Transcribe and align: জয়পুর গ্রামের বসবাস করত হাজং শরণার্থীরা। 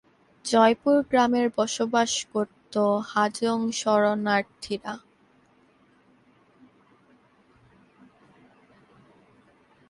জয়পুর 0.45 0.97
গ্রামের 1.09 1.47
বসবাস 1.57 2.11
করত 2.33 2.75
হাজং 3.11 3.59
শরণার্থীরা। 3.71 4.93